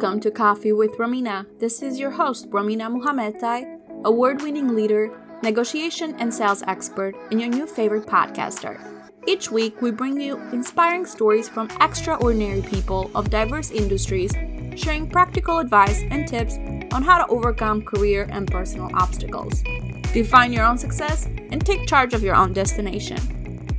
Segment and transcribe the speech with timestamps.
[0.00, 1.44] Welcome to Coffee with Romina.
[1.58, 5.10] This is your host, Romina Muhammadai, award winning leader,
[5.42, 8.78] negotiation and sales expert, and your new favorite podcaster.
[9.26, 14.32] Each week, we bring you inspiring stories from extraordinary people of diverse industries,
[14.76, 16.58] sharing practical advice and tips
[16.92, 19.64] on how to overcome career and personal obstacles.
[20.12, 23.18] Define your own success and take charge of your own destination.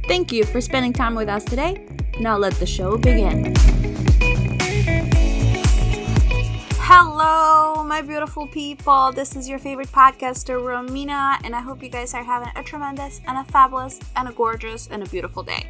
[0.09, 1.87] Thank you for spending time with us today.
[2.19, 3.55] Now let the show begin.
[6.91, 9.11] Hello, my beautiful people.
[9.11, 13.21] This is your favorite podcaster, Romina, and I hope you guys are having a tremendous
[13.27, 15.69] and a fabulous and a gorgeous and a beautiful day.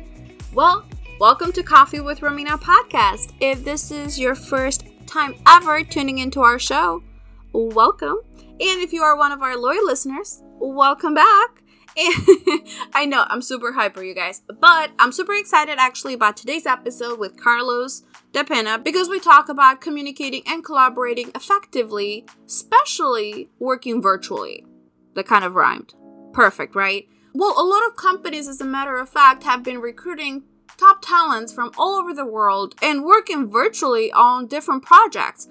[0.53, 0.85] Well,
[1.19, 3.33] welcome to Coffee with Romina podcast.
[3.41, 7.03] If this is your first time ever tuning into our show,
[7.51, 8.19] welcome.
[8.37, 11.63] And if you are one of our loyal listeners, welcome back.
[12.93, 17.19] I know I'm super hyper, you guys, but I'm super excited actually about today's episode
[17.19, 24.65] with Carlos Dapena because we talk about communicating and collaborating effectively, especially working virtually.
[25.15, 25.93] That kind of rhymed.
[26.33, 27.07] Perfect, right?
[27.33, 30.43] Well, a lot of companies, as a matter of fact, have been recruiting
[30.77, 35.47] top talents from all over the world and working virtually on different projects.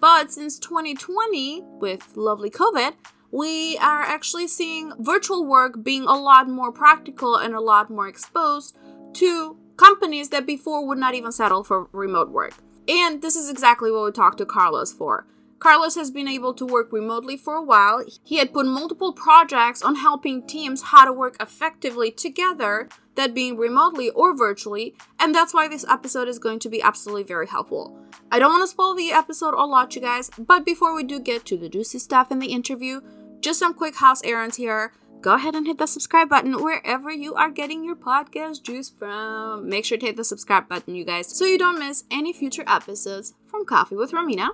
[0.00, 2.94] But since 2020, with lovely COVID,
[3.30, 8.08] we are actually seeing virtual work being a lot more practical and a lot more
[8.08, 8.76] exposed
[9.14, 12.52] to companies that before would not even settle for remote work.
[12.86, 15.26] And this is exactly what we talked to Carlos for.
[15.58, 18.02] Carlos has been able to work remotely for a while.
[18.24, 23.56] He had put multiple projects on helping teams how to work effectively together, that being
[23.56, 27.96] remotely or virtually, and that's why this episode is going to be absolutely very helpful.
[28.30, 31.20] I don't want to spoil the episode a lot, you guys, but before we do
[31.20, 33.00] get to the juicy stuff in the interview,
[33.40, 34.92] just some quick house errands here.
[35.20, 39.68] Go ahead and hit the subscribe button wherever you are getting your podcast juice from.
[39.68, 42.64] Make sure to hit the subscribe button, you guys, so you don't miss any future
[42.66, 44.48] episodes from Coffee with Romina.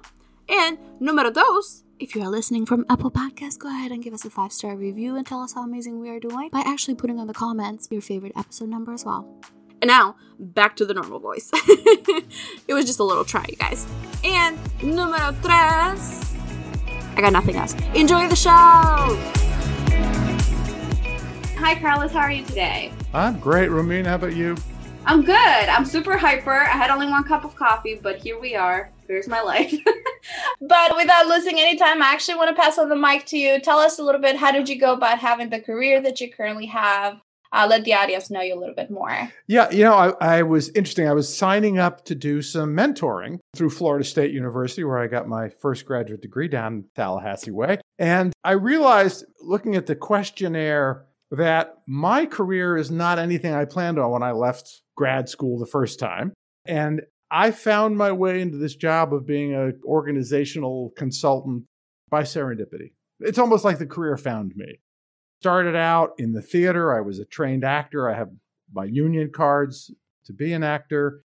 [0.49, 4.25] And numero dos, if you are listening from Apple Podcasts, go ahead and give us
[4.25, 7.21] a five star review and tell us how amazing we are doing by actually putting
[7.21, 9.41] on the comments your favorite episode number as well.
[9.81, 11.49] And now, back to the normal voice.
[11.55, 13.87] it was just a little try, you guys.
[14.25, 16.35] And numero tres,
[17.15, 17.77] I got nothing else.
[17.95, 19.56] Enjoy the show!
[21.59, 22.13] Hi, Carlos.
[22.13, 22.93] How are you today?
[23.15, 24.05] I'm great, Ramin.
[24.05, 24.57] How about you?
[25.07, 25.35] I'm good.
[25.35, 26.53] I'm super hyper.
[26.53, 28.93] I had only one cup of coffee, but here we are.
[29.09, 29.73] Here's my life.
[30.61, 33.59] but without losing any time, I actually want to pass on the mic to you.
[33.59, 36.31] Tell us a little bit how did you go about having the career that you
[36.31, 37.21] currently have?
[37.53, 39.31] uh, let the audience know you a little bit more.
[39.47, 41.09] Yeah, you know, I, I, was interesting.
[41.09, 45.29] I was signing up to do some mentoring through Florida State University, where I got
[45.29, 47.81] my first graduate degree down Tallahassee way.
[47.99, 53.99] And I realized looking at the questionnaire that my career is not anything I planned
[53.99, 56.33] on when I left grad school the first time.
[56.65, 61.65] And I found my way into this job of being an organizational consultant
[62.09, 62.93] by serendipity.
[63.21, 64.79] It's almost like the career found me
[65.41, 66.97] started out in the theater.
[66.97, 68.11] I was a trained actor.
[68.11, 68.31] I have
[68.73, 69.93] my union cards
[70.25, 71.23] to be an actor.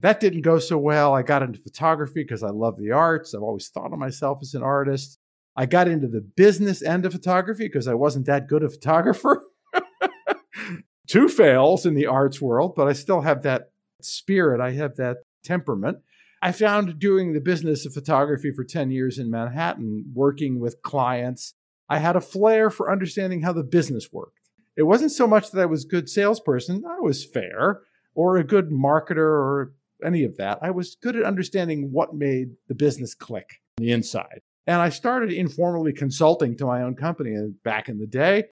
[0.00, 1.14] That didn't go so well.
[1.14, 3.34] I got into photography because I love the arts.
[3.34, 5.18] I've always thought of myself as an artist.
[5.56, 9.42] I got into the business end of photography because I wasn't that good a photographer.
[11.08, 13.70] Two fails in the arts world, but I still have that
[14.00, 14.60] spirit.
[14.60, 15.98] I have that temperament.
[16.40, 21.54] I found doing the business of photography for 10 years in Manhattan, working with clients
[21.92, 24.48] I had a flair for understanding how the business worked.
[24.78, 27.82] It wasn't so much that I was a good salesperson, I was fair,
[28.14, 30.58] or a good marketer or any of that.
[30.62, 34.40] I was good at understanding what made the business click on the inside.
[34.66, 38.44] And I started informally consulting to my own company back in the day.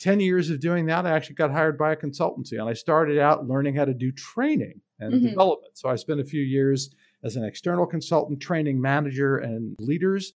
[0.00, 3.18] 10 years of doing that, I actually got hired by a consultancy and I started
[3.18, 5.26] out learning how to do training and mm-hmm.
[5.26, 5.76] development.
[5.76, 10.32] So I spent a few years as an external consultant, training manager and leaders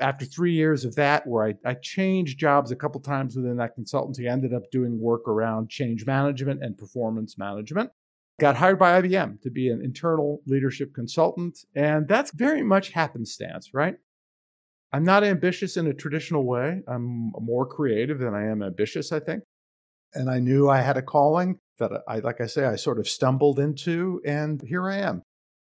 [0.00, 3.76] after three years of that, where I, I changed jobs a couple times within that
[3.78, 7.90] consultancy, I ended up doing work around change management and performance management.
[8.40, 11.60] Got hired by IBM to be an internal leadership consultant.
[11.76, 13.96] And that's very much happenstance, right?
[14.94, 16.80] I'm not ambitious in a traditional way.
[16.86, 19.42] I'm more creative than I am ambitious, I think.
[20.14, 23.08] And I knew I had a calling that I, like I say, I sort of
[23.08, 25.22] stumbled into, and here I am.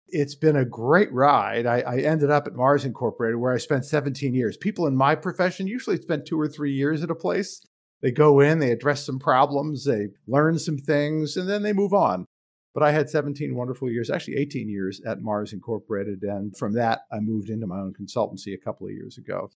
[0.09, 1.65] It's been a great ride.
[1.65, 4.57] I, I, ended up at Mars Incorporated where I spent 17 years.
[4.57, 7.65] People in my profession usually spend two or three years at a place.
[8.03, 11.95] They go in, they address some problems, they learn some things, and then they move
[11.95, 12.27] on.
[12.75, 16.23] But I had 17 wonderful years, actually 18 years at Mars Incorporated.
[16.23, 19.51] And from that, I moved into my own consultancy a couple of years ago.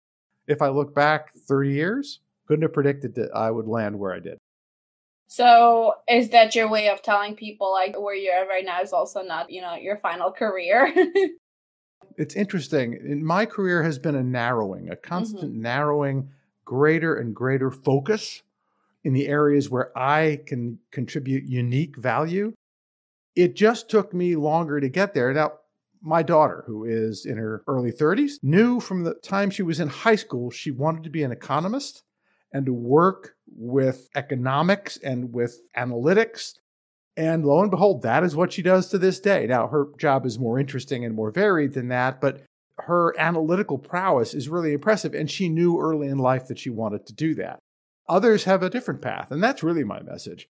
[0.46, 4.20] If I look back 30 years, couldn't have predicted that I would land where I
[4.20, 4.38] did.
[5.28, 8.92] So is that your way of telling people like where you're at right now is
[8.92, 10.94] also not, you know, your final career?
[12.16, 12.94] It's interesting.
[12.94, 15.62] In my career has been a narrowing, a constant mm-hmm.
[15.62, 16.30] narrowing,
[16.64, 18.42] greater and greater focus
[19.04, 22.52] in the areas where I can contribute unique value.
[23.36, 25.32] It just took me longer to get there.
[25.32, 25.52] Now,
[26.02, 29.88] my daughter, who is in her early 30s, knew from the time she was in
[29.88, 32.02] high school she wanted to be an economist
[32.52, 36.54] and to work with economics and with analytics
[37.16, 39.46] and lo and behold, that is what she does to this day.
[39.46, 42.42] Now, her job is more interesting and more varied than that, but
[42.80, 45.14] her analytical prowess is really impressive.
[45.14, 47.58] And she knew early in life that she wanted to do that.
[48.08, 49.30] Others have a different path.
[49.30, 50.46] And that's really my message.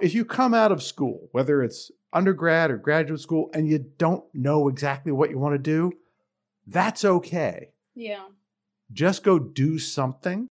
[0.00, 4.24] If you come out of school, whether it's undergrad or graduate school, and you don't
[4.34, 5.92] know exactly what you want to do,
[6.66, 7.72] that's okay.
[7.94, 8.26] Yeah.
[8.92, 10.48] Just go do something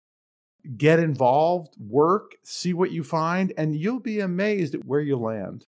[0.76, 5.64] get involved, work, see what you find, and you'll be amazed at where you land.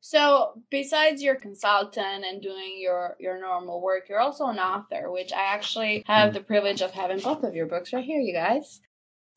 [0.00, 5.32] So, besides your consultant and doing your your normal work, you're also an author, which
[5.32, 8.80] I actually have the privilege of having both of your books right here, you guys.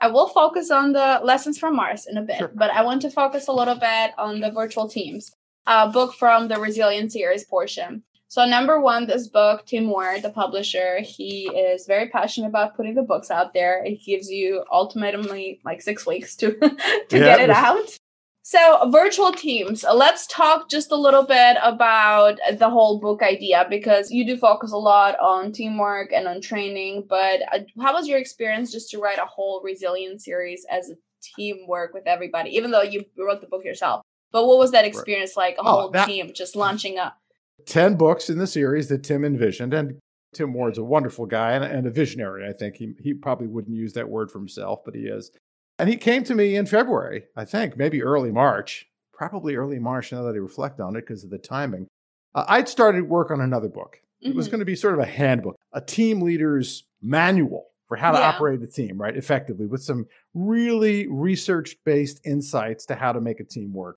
[0.00, 2.52] I will focus on the lessons from Mars in a bit, sure.
[2.54, 5.32] but I want to focus a little bit on the virtual teams,
[5.68, 8.02] a book from the Resilient series portion.
[8.28, 12.94] So number one, this book, Tim Ward, the publisher, he is very passionate about putting
[12.94, 13.82] the books out there.
[13.84, 17.18] It gives you ultimately like six weeks to to yeah.
[17.18, 17.96] get it out.
[18.42, 19.84] So virtual teams.
[19.84, 24.72] Let's talk just a little bit about the whole book idea because you do focus
[24.72, 27.04] a lot on teamwork and on training.
[27.08, 30.94] But uh, how was your experience just to write a whole resilient series as a
[31.22, 32.56] teamwork with everybody?
[32.56, 35.56] Even though you wrote the book yourself, but what was that experience right.
[35.56, 35.58] like?
[35.58, 37.18] A oh, whole that- team just launching up
[37.66, 39.74] 10 books in the series that Tim envisioned.
[39.74, 39.98] And
[40.34, 42.76] Tim Ward's a wonderful guy and, and, a visionary, I think.
[42.76, 45.30] He, he probably wouldn't use that word for himself, but he is.
[45.78, 50.12] And he came to me in February, I think, maybe early March, probably early March
[50.12, 51.86] now that I reflect on it because of the timing.
[52.34, 53.96] Uh, I'd started work on another book.
[53.96, 54.30] Mm-hmm.
[54.30, 54.52] It was mm-hmm.
[54.52, 58.28] going to be sort of a handbook, a team leader's manual for how to yeah.
[58.28, 59.16] operate a team, right?
[59.16, 63.96] Effectively, with some really research based insights to how to make a team work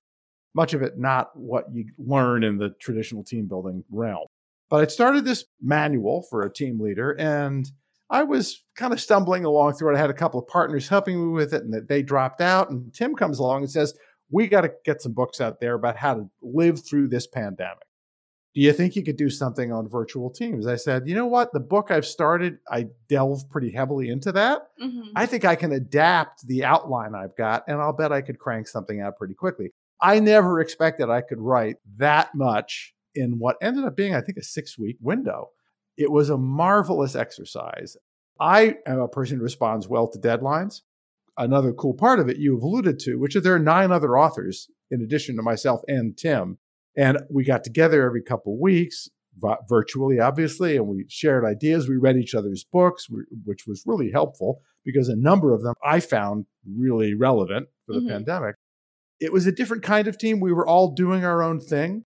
[0.54, 4.26] much of it not what you learn in the traditional team building realm.
[4.68, 7.70] But I started this manual for a team leader and
[8.12, 9.96] I was kind of stumbling along through it.
[9.96, 12.70] I had a couple of partners helping me with it and they dropped out.
[12.70, 13.94] And Tim comes along and says,
[14.30, 17.84] We got to get some books out there about how to live through this pandemic.
[18.54, 20.66] Do you think you could do something on virtual teams?
[20.66, 21.54] I said, You know what?
[21.54, 24.68] The book I've started, I delve pretty heavily into that.
[24.82, 25.08] Mm-hmm.
[25.16, 28.68] I think I can adapt the outline I've got and I'll bet I could crank
[28.68, 29.70] something out pretty quickly.
[30.02, 34.36] I never expected I could write that much in what ended up being, I think,
[34.36, 35.50] a six week window.
[35.96, 37.96] It was a marvelous exercise.
[38.40, 40.80] I am a person who responds well to deadlines.
[41.38, 44.68] Another cool part of it you've alluded to, which is there are nine other authors
[44.90, 46.58] in addition to myself and Tim.
[46.96, 49.08] And we got together every couple weeks,
[49.68, 51.88] virtually, obviously, and we shared ideas.
[51.88, 53.06] We read each other's books,
[53.44, 56.46] which was really helpful because a number of them I found
[56.76, 58.08] really relevant for the mm-hmm.
[58.08, 58.56] pandemic
[59.22, 60.40] it was a different kind of team.
[60.40, 62.04] We were all doing our own thing.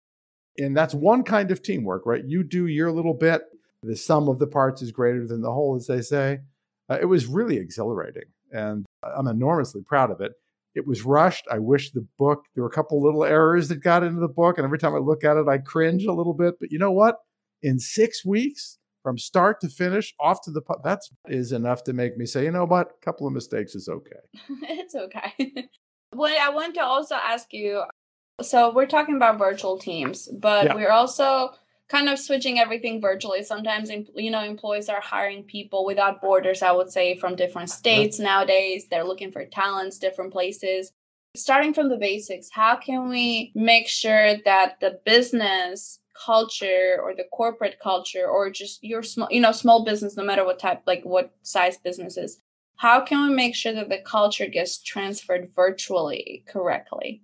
[0.57, 2.23] And that's one kind of teamwork, right?
[2.25, 3.41] You do your little bit.
[3.83, 6.39] The sum of the parts is greater than the whole, as they say.
[6.89, 8.25] Uh, it was really exhilarating.
[8.51, 10.33] And I'm enormously proud of it.
[10.75, 11.45] It was rushed.
[11.49, 14.57] I wish the book, there were a couple little errors that got into the book.
[14.57, 16.55] And every time I look at it, I cringe a little bit.
[16.59, 17.15] But you know what?
[17.63, 20.99] In six weeks, from start to finish, off to the pub, that
[21.29, 22.91] is is enough to make me say, you know what?
[23.01, 24.19] A couple of mistakes is okay.
[24.63, 25.67] it's okay.
[26.13, 27.83] Well, I want to also ask you
[28.41, 30.75] so we're talking about virtual teams, but yeah.
[30.75, 31.51] we're also
[31.87, 33.43] kind of switching everything virtually.
[33.43, 38.19] Sometimes, you know, employees are hiring people without borders, I would say, from different states
[38.19, 38.25] yeah.
[38.25, 38.87] nowadays.
[38.89, 40.91] They're looking for talents, different places.
[41.35, 47.25] Starting from the basics, how can we make sure that the business culture or the
[47.33, 51.03] corporate culture or just your small you know small business no matter what type like
[51.03, 52.39] what size business is
[52.77, 57.21] how can we make sure that the culture gets transferred virtually correctly?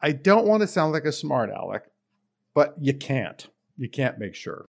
[0.00, 1.84] I don't want to sound like a smart aleck,
[2.54, 3.46] but you can't.
[3.76, 4.66] You can't make sure.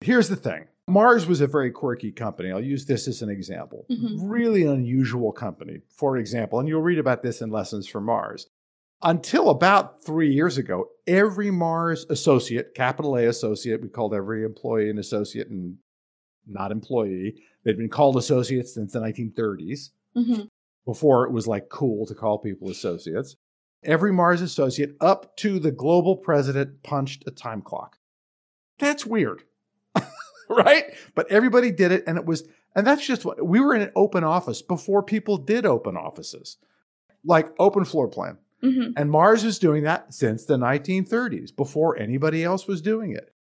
[0.00, 2.52] Here's the thing Mars was a very quirky company.
[2.52, 3.86] I'll use this as an example.
[3.90, 4.28] Mm-hmm.
[4.28, 8.48] Really unusual company, for example, and you'll read about this in Lessons from Mars.
[9.02, 14.88] Until about three years ago, every Mars associate, capital A associate, we called every employee
[14.88, 15.76] an associate and
[16.46, 17.34] not employee,
[17.66, 20.42] They'd been called associates since the 1930s, mm-hmm.
[20.84, 23.34] before it was like cool to call people associates.
[23.82, 27.98] Every Mars associate up to the global president punched a time clock.
[28.78, 29.42] That's weird,
[30.48, 30.84] right?
[31.16, 33.92] But everybody did it, and it was, and that's just what we were in an
[33.96, 36.58] open office before people did open offices,
[37.24, 38.38] like open floor plan.
[38.62, 38.92] Mm-hmm.
[38.96, 43.34] And Mars was doing that since the 1930s, before anybody else was doing it.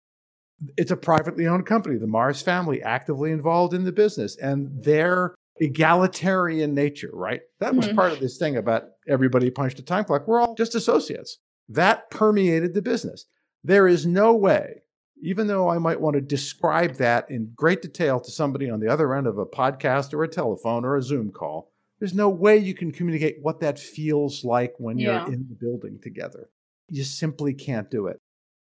[0.78, 5.36] It's a privately owned company, the Mars family, actively involved in the business, and their
[5.60, 7.42] egalitarian nature, right?
[7.60, 7.96] That was Mhm.
[7.96, 10.28] part of this thing about everybody punched a time clock.
[10.28, 11.38] We're all just associates.
[11.70, 13.26] That permeated the business.
[13.64, 14.82] There is no way,
[15.22, 18.88] even though I might want to describe that in great detail to somebody on the
[18.90, 22.58] other end of a podcast or a telephone or a Zoom call, there's no way
[22.58, 26.50] you can communicate what that feels like when you're in the building together.
[26.90, 28.18] You simply can't do it.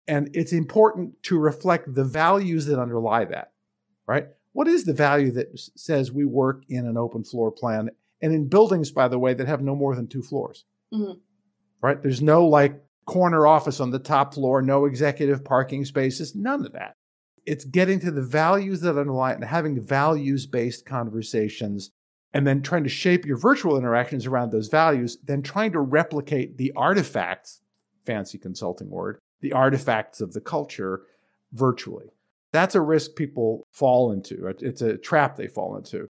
[0.09, 3.53] And it's important to reflect the values that underlie that,
[4.07, 4.27] right?
[4.53, 7.91] What is the value that s- says we work in an open floor plan
[8.21, 11.21] and in buildings, by the way, that have no more than two floors, Mhm.
[11.81, 12.03] right?
[12.03, 16.73] There's no like corner office on the top floor, no executive parking spaces, none of
[16.73, 16.95] that.
[17.47, 21.91] It's getting to the values that underlie it and having values based conversations
[22.33, 26.59] and then trying to shape your virtual interactions around those values, then trying to replicate
[26.59, 27.61] the artifacts,
[28.05, 31.03] fancy consulting word, the artifacts of the culture
[31.53, 32.07] virtually.
[32.53, 34.47] That's a risk people fall into.
[34.61, 36.09] It's a trap they fall into.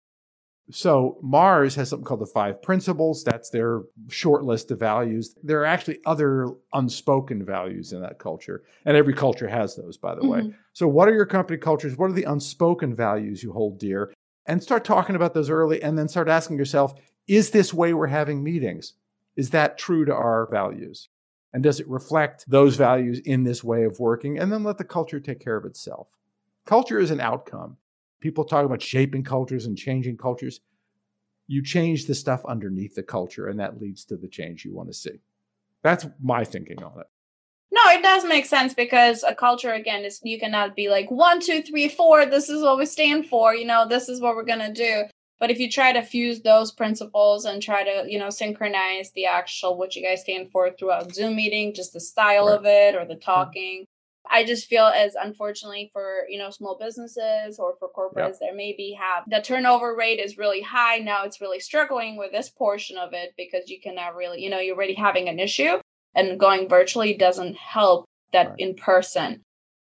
[0.71, 3.23] So Mars has something called the five principles.
[3.23, 5.35] That's their short list of values.
[5.43, 8.63] There are actually other unspoken values in that culture.
[8.85, 10.41] And every culture has those, by the way.
[10.41, 10.55] Mhm.
[10.73, 11.97] So, what are your company cultures?
[11.97, 14.13] What are the unspoken values you hold dear?
[14.45, 16.93] And start talking about those early and then start asking yourself
[17.27, 18.93] is this way we're having meetings?
[19.35, 21.09] Is that true to our values?
[21.53, 24.37] And does it reflect those values in this way of working?
[24.37, 26.07] And then let the culture take care of itself.
[26.65, 27.77] Culture is an outcome.
[28.19, 30.61] People talk about shaping cultures and changing cultures.
[31.47, 34.89] You change the stuff underneath the culture, and that leads to the change you want
[34.89, 35.19] to see.
[35.81, 37.07] That's my thinking on it.
[37.71, 41.39] No, it does make sense because a culture again is you cannot be like one,
[41.39, 42.25] two, three, four.
[42.25, 43.55] This is what we stand for.
[43.55, 45.03] You know, this is what we're gonna do.
[45.39, 49.25] But if you try to fuse those principles and try to, you know, synchronize the
[49.25, 52.59] actual what you guys stand for throughout Zoom meeting, just the style Right.
[52.59, 53.21] of it or the mm-hmm.
[53.21, 53.85] talking,
[54.29, 58.95] I just feel as unfortunately for you know small businesses or for corporates there maybe
[58.99, 63.13] have the turnover rate is really high now it's really struggling with this portion of
[63.13, 65.79] it because you cannot really you know you're already having an issue
[66.15, 68.59] and going virtually doesn't help that Right.
[68.59, 69.41] in person.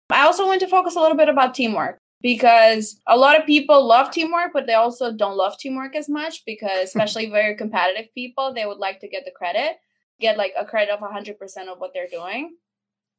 [0.09, 3.86] I also want to focus a little bit about teamwork because a lot of people
[3.86, 8.51] love teamwork, but they also don't love teamwork as much because, especially very competitive people,
[8.51, 9.77] they would like to get the credit,
[10.20, 11.36] get like a credit of 100%
[11.67, 12.55] of what they're doing.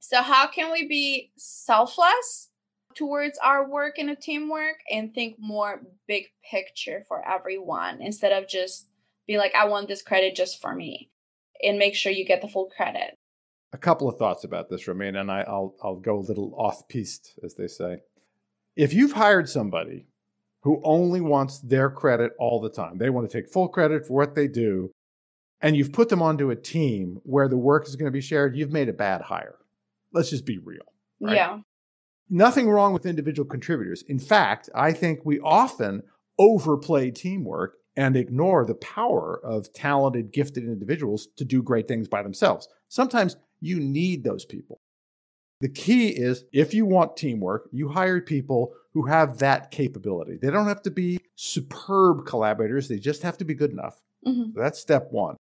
[0.00, 2.50] So, how can we be selfless
[2.96, 8.48] towards our work in a teamwork and think more big picture for everyone instead of
[8.48, 8.88] just
[9.28, 11.10] be like, I want this credit just for me
[11.62, 13.14] and make sure you get the full credit?
[13.72, 16.88] a couple of thoughts about this, Romain, and I, will I'll go a little off
[16.88, 17.98] piste, as they say.
[18.76, 20.06] If you've hired somebody
[20.60, 24.14] who only wants their credit all the time, they want to take full credit for
[24.14, 24.90] what they do,
[25.62, 28.56] and you've put them onto a team where the work is going to be shared,
[28.56, 29.56] you've made a bad hire.
[30.12, 30.92] Let's just be real.
[31.20, 31.36] Right.
[31.36, 31.60] Yeah.
[32.28, 34.02] Nothing wrong with individual contributors.
[34.08, 36.02] In fact, I think we often
[36.38, 42.22] overplay teamwork and ignore the power of talented, gifted individuals to do great things by
[42.22, 42.68] themselves.
[42.88, 44.80] Sometimes you need those people.
[45.60, 50.36] The key is if you want teamwork, you hire people who have that capability.
[50.40, 54.00] They don't have to be superb collaborators, they just have to be good enough.
[54.26, 54.54] Mhm.
[54.54, 55.36] So that's step one.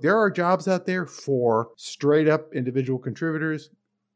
[0.00, 3.70] There are jobs out there for straight up individual contributors.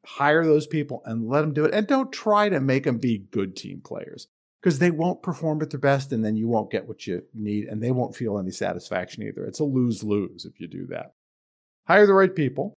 [0.07, 1.75] Hire those people and let them do it.
[1.75, 4.29] And don't try to make them be good team players
[4.61, 7.67] because they won't perform at their best and then you won't get what you need
[7.67, 9.45] and they won't feel any satisfaction either.
[9.45, 11.15] It's a lose lose if you do that.
[11.87, 12.75] Hire the right people.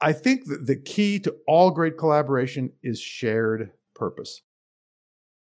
[0.00, 4.42] I think that the key to all great collaboration is shared purpose.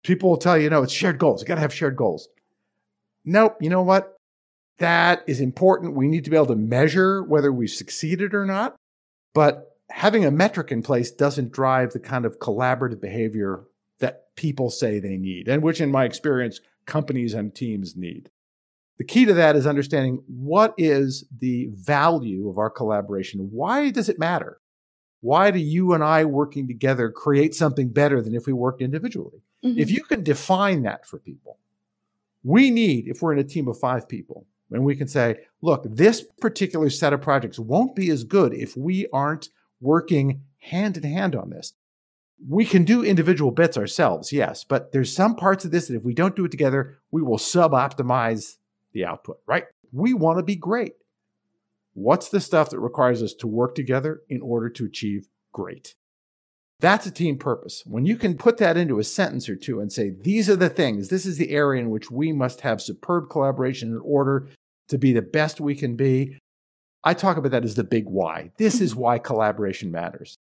[0.04, 1.42] People will tell you, no, it's shared goals.
[1.42, 2.30] You got to have shared goals.
[3.26, 3.58] Nope.
[3.60, 4.16] You know what?
[4.80, 5.96] That is important.
[5.96, 8.76] We need to be able to measure whether we've succeeded or not.
[9.34, 13.64] But having a metric in place doesn't drive the kind of collaborative behavior
[14.00, 18.30] that people say they need, and which, in my experience, companies and teams need.
[18.98, 23.50] The key to that is understanding what is the value of our collaboration.
[23.52, 24.60] Why does it matter?
[25.22, 29.42] Why do you and I working together create something better than if we worked individually?
[29.64, 29.78] Mhm.
[29.78, 31.58] If you can define that for people,
[32.44, 35.86] we need, if we're in a team of five people, and we can say, look,
[35.90, 39.50] this particular set of projects won't be as good if we aren't
[39.80, 41.74] working hand in hand on this.
[42.48, 46.04] We can do individual bits ourselves, yes, but there's some parts of this that if
[46.04, 48.57] we don't do it together, we will sub optimize
[48.94, 49.66] the output, right?
[49.92, 50.94] We want to be great.
[51.94, 55.96] What's the stuff that requires us to work together in order to achieve great?
[56.80, 57.82] That's a team purpose.
[57.88, 60.70] When you can put that into a sentence or two and say, these are the
[60.70, 64.48] things, this is the area in which we must have superb collaboration in order
[64.90, 66.38] to be the best we can be.
[67.04, 68.52] I talk about that as the big why.
[68.58, 69.02] This is mm-hmm.
[69.02, 70.38] why collaboration matters.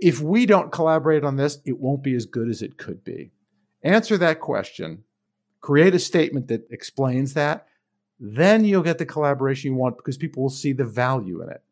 [0.00, 3.30] if we don't collaborate on this, it won't be as good as it could be.
[3.82, 5.04] Answer that question,
[5.60, 7.66] create a statement that explains that,
[8.20, 11.62] then you'll get the collaboration you want because people will see the value in it.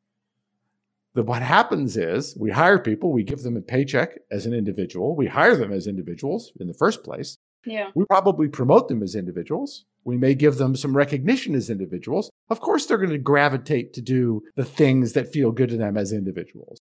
[1.14, 5.14] But what happens is we hire people, we give them a paycheck as an individual,
[5.14, 7.36] we hire them as individuals in the first place.
[7.66, 7.90] Yeah.
[7.94, 9.84] We probably promote them as individuals.
[10.04, 12.30] We may give them some recognition as individuals.
[12.48, 15.98] Of course, they're going to gravitate to do the things that feel good to them
[15.98, 16.78] as individuals.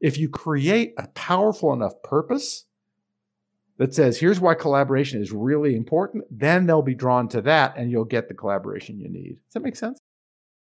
[0.00, 2.64] If you create a powerful enough purpose
[3.78, 7.90] that says, here's why collaboration is really important, then they'll be drawn to that and
[7.90, 9.36] you'll get the collaboration you need.
[9.46, 9.98] Does that make sense?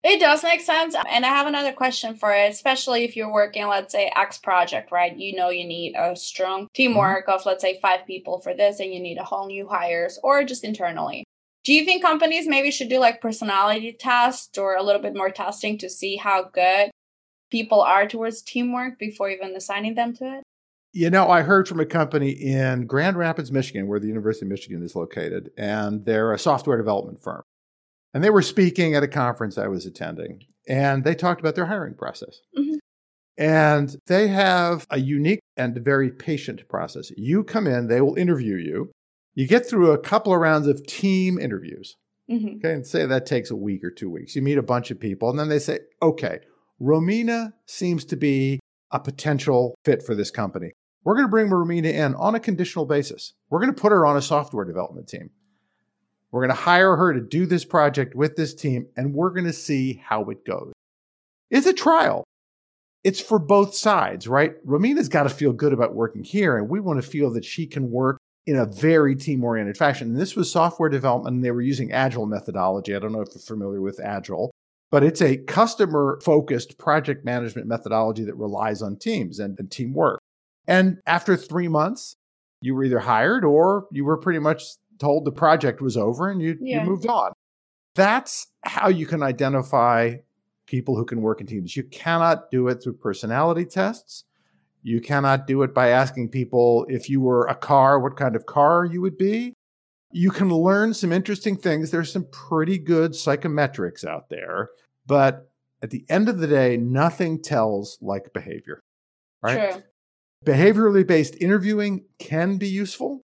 [0.03, 0.95] It does make sense.
[1.09, 4.91] And I have another question for it, especially if you're working, let's say, X project,
[4.91, 5.15] right?
[5.15, 7.39] You know, you need a strong teamwork mm-hmm.
[7.39, 10.43] of, let's say, five people for this, and you need a whole new hires or
[10.43, 11.23] just internally.
[11.63, 15.29] Do you think companies maybe should do like personality tests or a little bit more
[15.29, 16.91] testing to see how good
[17.49, 20.43] people are towards teamwork before even assigning them to it?
[20.95, 24.51] You know, I heard from a company in Grand Rapids, Michigan, where the University of
[24.51, 27.41] Michigan is located, and they're a software development firm.
[28.13, 31.65] And they were speaking at a conference I was attending, and they talked about their
[31.65, 32.41] hiring process.
[32.55, 32.75] Mm-hmm.
[33.39, 37.11] And they have a unique and very patient process.
[37.17, 38.91] You come in, they will interview you.
[39.33, 41.95] You get through a couple of rounds of team interviews.
[42.29, 42.57] Mm-hmm.
[42.57, 44.35] Okay, and say that takes a week or two weeks.
[44.35, 46.41] You meet a bunch of people, and then they say, okay,
[46.79, 48.59] Romina seems to be
[48.91, 50.71] a potential fit for this company.
[51.03, 53.33] We're going to bring Romina in on a conditional basis.
[53.49, 55.31] We're going to put her on a software development team.
[56.31, 59.45] We're going to hire her to do this project with this team, and we're going
[59.45, 60.71] to see how it goes.
[61.51, 62.23] It's a trial.
[63.03, 64.65] It's for both sides, right?
[64.65, 67.67] Romina's got to feel good about working here, and we want to feel that she
[67.67, 68.17] can work
[68.47, 70.09] in a very team oriented fashion.
[70.09, 72.95] And this was software development, and they were using Agile methodology.
[72.95, 74.51] I don't know if you're familiar with Agile,
[74.89, 80.19] but it's a customer focused project management methodology that relies on teams and, and teamwork.
[80.67, 82.15] And after three months,
[82.61, 84.63] you were either hired or you were pretty much
[84.99, 86.83] told the project was over and you, yeah.
[86.83, 87.31] you moved on.
[87.95, 90.15] That's how you can identify
[90.65, 91.75] people who can work in teams.
[91.75, 94.23] You cannot do it through personality tests.
[94.81, 98.45] You cannot do it by asking people if you were a car, what kind of
[98.45, 99.53] car you would be.
[100.11, 101.89] You can learn some interesting things.
[101.89, 104.69] There's some pretty good psychometrics out there,
[105.07, 105.49] but
[105.81, 108.79] at the end of the day, nothing tells like behavior,
[109.41, 109.73] right?
[109.73, 109.83] True.
[110.43, 113.21] Behaviorally based interviewing can be useful.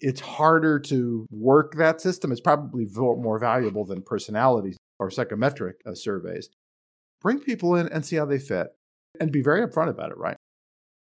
[0.00, 2.30] It's harder to work that system.
[2.30, 6.50] It's probably more valuable than personality or psychometric uh, surveys.
[7.20, 8.68] Bring people in and see how they fit
[9.18, 10.36] and be very upfront about it, right?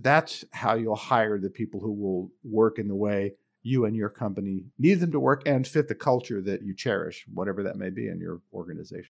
[0.00, 4.10] That's how you'll hire the people who will work in the way you and your
[4.10, 7.88] company need them to work and fit the culture that you cherish, whatever that may
[7.88, 9.08] be in your organization.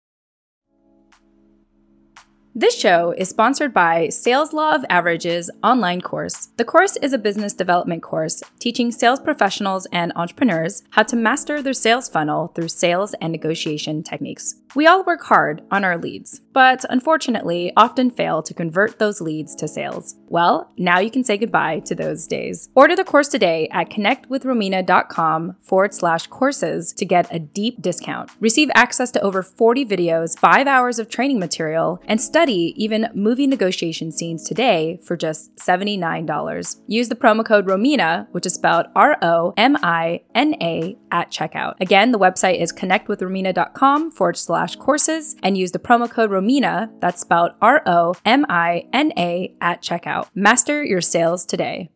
[2.59, 6.49] This show is sponsored by Sales Law of Averages online course.
[6.57, 11.63] The course is a business development course teaching sales professionals and entrepreneurs how to master
[11.63, 14.57] their sales funnel through sales and negotiation techniques.
[14.75, 19.55] We all work hard on our leads, but unfortunately often fail to convert those leads
[19.55, 20.17] to sales.
[20.27, 22.69] Well, now you can say goodbye to those days.
[22.75, 28.31] Order the course today at connectwithromina.com forward slash courses to get a deep discount.
[28.41, 33.47] Receive access to over 40 videos, 5 hours of training material, and study even movie
[33.47, 36.77] negotiation scenes today for just $79.
[36.87, 41.31] Use the promo code ROMINA, which is spelled R O M I N A, at
[41.31, 41.75] checkout.
[41.81, 47.01] Again, the website is connectwithromina.com forward slash slash courses and use the promo code ROMINA,
[47.01, 50.29] that's spelled R O M I N A, at checkout.
[50.35, 51.91] Master your sales today.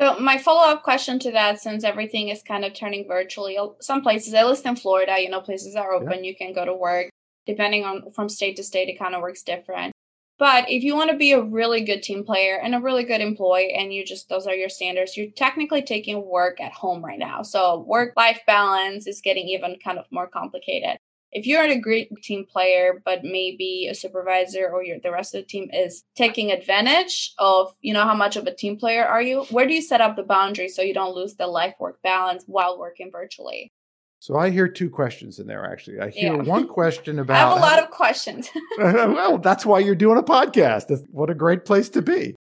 [0.00, 4.32] So my follow-up question to that, since everything is kind of turning virtually, some places,
[4.32, 6.30] at least in Florida, you know, places are open, yeah.
[6.30, 7.10] you can go to work.
[7.50, 9.92] Depending on from state to state, it kind of works different.
[10.38, 13.20] But if you want to be a really good team player and a really good
[13.20, 17.18] employee, and you just, those are your standards, you're technically taking work at home right
[17.18, 17.42] now.
[17.42, 20.96] So work life balance is getting even kind of more complicated.
[21.32, 25.46] If you're a great team player, but maybe a supervisor or the rest of the
[25.46, 29.42] team is taking advantage of, you know, how much of a team player are you?
[29.50, 32.44] Where do you set up the boundary so you don't lose the life work balance
[32.46, 33.72] while working virtually?
[34.20, 35.64] So I hear two questions in there.
[35.64, 36.42] Actually, I hear yeah.
[36.42, 37.36] one question about.
[37.36, 38.50] I have a lot of questions.
[38.78, 41.06] well, that's why you're doing a podcast.
[41.10, 42.36] What a great place to be.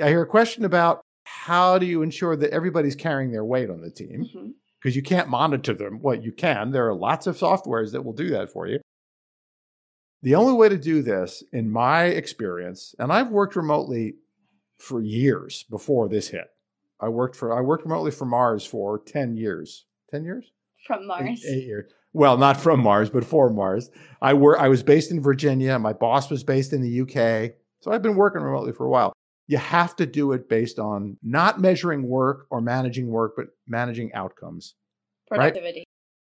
[0.00, 3.80] I hear a question about how do you ensure that everybody's carrying their weight on
[3.80, 4.88] the team because mm-hmm.
[4.90, 5.98] you can't monitor them.
[6.00, 6.70] Well, you can.
[6.70, 8.78] There are lots of softwares that will do that for you.
[10.22, 14.14] The only way to do this, in my experience, and I've worked remotely
[14.78, 16.46] for years before this hit.
[17.00, 19.84] I worked for I worked remotely for Mars for ten years.
[20.12, 20.52] Ten years
[20.86, 21.44] from Mars.
[21.44, 21.92] Eight, eight years.
[22.12, 23.90] Well, not from Mars, but for Mars.
[24.22, 25.78] I were I was based in Virginia.
[25.78, 27.52] My boss was based in the UK.
[27.80, 29.12] So I've been working remotely for a while.
[29.46, 34.12] You have to do it based on not measuring work or managing work, but managing
[34.12, 34.74] outcomes.
[35.28, 35.80] Productivity.
[35.80, 35.84] Right?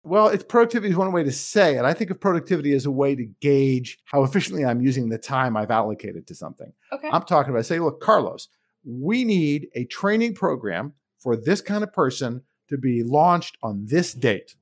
[0.02, 1.85] Well, it's productivity is one way to say it.
[1.85, 5.56] I think of productivity as a way to gauge how efficiently I'm using the time
[5.56, 6.72] I've allocated to something.
[6.92, 7.09] Okay.
[7.12, 8.48] I'm talking about, say, look, Carlos,
[8.85, 14.12] we need a training program for this kind of person to be launched on this
[14.14, 14.55] date.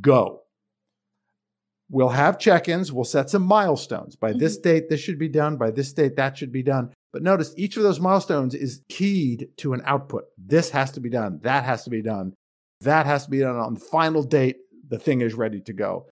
[0.00, 0.40] Go.
[1.90, 4.16] We'll have check ins, we'll set some milestones.
[4.16, 4.62] By this Mhm.
[4.62, 5.56] date, this should be done.
[5.56, 6.92] By this date, that should be done.
[7.12, 10.24] But notice each of those milestones is keyed to an output.
[10.38, 11.40] This has to be done.
[11.42, 12.32] That has to be done.
[12.80, 14.56] That has to be done on the final date.
[14.88, 16.08] The thing is ready to go.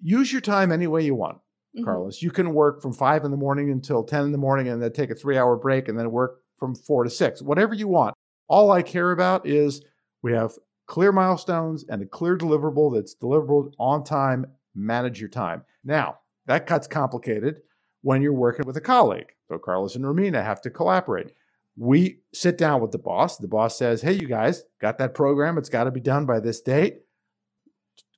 [0.00, 1.38] Use your time any way you want.
[1.76, 1.84] Mhm.
[1.84, 2.20] Carlos.
[2.20, 4.92] You can work from five in the morning until 10 in the morning and then
[4.92, 8.14] take a three hour break and then work from four to six, whatever you want.
[8.50, 9.82] All I care about is
[10.22, 10.52] we have
[10.86, 14.44] clear milestones and a clear deliverable that's deliverable on time.
[14.74, 15.62] Manage your time.
[15.84, 17.62] Now, that cuts complicated
[18.02, 19.32] when you're working with a colleague.
[19.48, 21.32] So, Carlos and Romina have to collaborate.
[21.76, 23.38] We sit down with the boss.
[23.38, 25.56] The boss says, Hey, you guys, got that program?
[25.56, 27.02] It's got to be done by this date.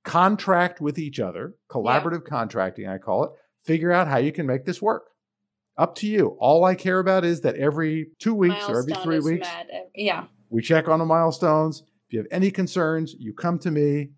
[0.02, 3.30] Contract with each other, collaborative contracting, I call it
[3.64, 5.11] figure out how you can make this work.
[5.78, 6.36] Up to you.
[6.38, 9.90] All I care about is that every two weeks or every three weeks, met.
[9.94, 10.24] Yeah.
[10.50, 11.82] we check on the milestones.
[12.08, 14.10] If you have any concerns, you come to me.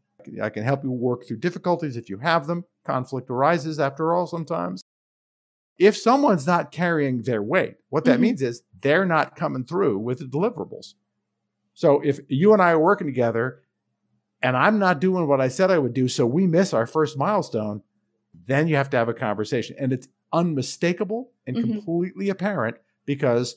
[0.42, 2.64] I can help you work through difficulties if you have them.
[2.84, 4.82] Conflict arises after all sometimes.
[5.78, 8.22] If someone's not carrying their weight, what that Mhm.
[8.22, 10.94] means is they're not coming through with the deliverables.
[11.74, 13.62] So if you and I are working together
[14.42, 17.16] and I'm not doing what I said I would do, so we miss our first
[17.18, 17.82] milestone,
[18.46, 19.76] then you have to have a conversation.
[19.78, 21.60] And it's unmistakable and Mhm.
[21.62, 23.56] completely apparent because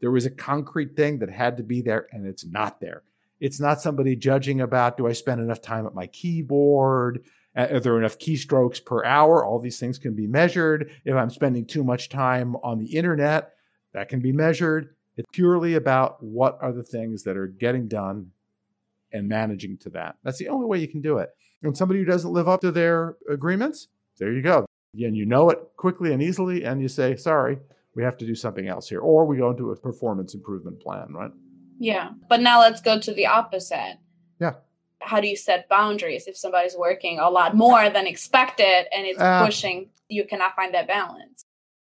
[0.00, 3.02] there was a concrete thing that had to be there and it's not there.
[3.40, 7.24] It's not somebody judging about do I spend enough time at my keyboard?
[7.56, 9.44] Are there enough keystrokes per hour?
[9.44, 10.92] All these things can be measured.
[11.04, 13.54] If I'm spending too much time on the internet,
[13.92, 14.94] that can be measured.
[15.16, 18.30] It's purely about what are the things that are getting done
[19.12, 20.16] and managing to that.
[20.22, 21.30] That's the only way you can do it.
[21.62, 23.88] And somebody who doesn't live up to their agreements,
[24.18, 24.67] there you go.
[25.06, 27.58] And you know it quickly and easily, and you say, sorry,
[27.94, 29.00] we have to do something else here.
[29.00, 31.30] Or we go into a performance improvement plan, right?
[31.78, 32.10] Yeah.
[32.28, 33.98] But now let's go to the opposite.
[34.40, 34.54] Yeah.
[35.00, 39.20] How do you set boundaries if somebody's working a lot more than expected and it's
[39.20, 41.44] Uh, pushing, you cannot find that balance?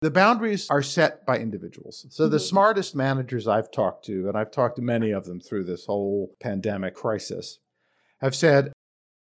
[0.01, 2.07] The boundaries are set by individuals.
[2.09, 2.49] So the Mhm.
[2.49, 6.35] smartest managers I've talked to, and I've talked to many of them through this whole
[6.39, 7.59] pandemic crisis,
[8.19, 8.71] have said,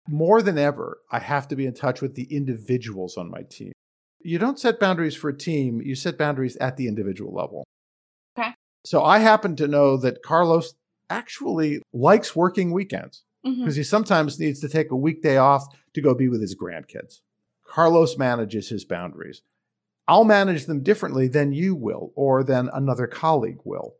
[0.08, 3.72] more than ever, I have to be in touch with the individuals on my team.
[4.20, 7.64] You don't set boundaries for a team, you set boundaries at the individual level.
[8.38, 8.52] Okay.
[8.84, 10.74] So I happen to know that Carlos
[11.10, 13.60] actually likes working weekends mm-hmm.
[13.60, 17.20] because he sometimes needs to take a weekday off to go be with his grandkids.
[17.66, 19.42] Carlos manages his boundaries.
[20.06, 23.94] I'll manage them differently than you will or than another colleague will.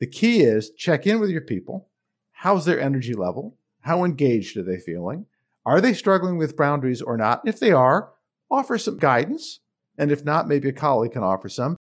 [0.00, 1.88] The key is check in with your people.
[2.32, 3.56] How's their energy level?
[3.82, 5.26] How engaged are they feeling?
[5.64, 7.42] Are they struggling with boundaries or not?
[7.46, 8.12] If they are,
[8.50, 9.60] offer some guidance.
[9.98, 11.76] And if not, maybe a colleague can offer some.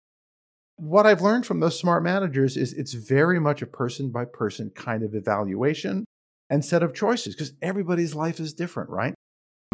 [0.77, 4.71] What I've learned from those smart managers is it's very much a person by person
[4.75, 6.05] kind of evaluation
[6.51, 9.15] and set of choices because everybody's life is different, right?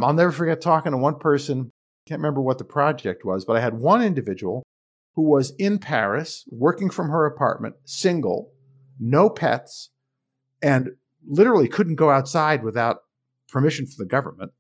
[0.01, 1.71] I'll never forget talking to one person,
[2.07, 4.63] can't remember what the project was, but I had one individual
[5.15, 8.53] who was in Paris working from her apartment, single,
[8.99, 9.91] no pets,
[10.61, 10.91] and
[11.27, 13.03] literally couldn't go outside without
[13.55, 14.51] permission from the government.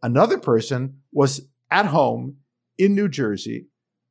[0.00, 2.36] Another person was at home
[2.78, 3.66] in New Jersey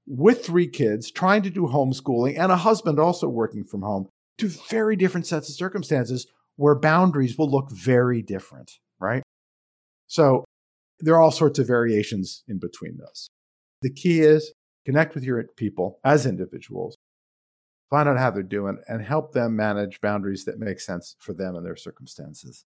[0.05, 4.09] with three kids, trying to do homeschooling, and a husband also working from home.
[4.37, 9.23] Two very different sets of circumstances where boundaries will look very different, right?
[10.07, 10.43] So
[10.99, 13.29] there are all sorts of variations in between those.
[13.81, 14.51] The key is
[14.85, 16.97] connect with your people as individuals,
[17.89, 21.55] find out how they're doing, and help them manage boundaries that make sense for them
[21.55, 22.65] and their circumstances.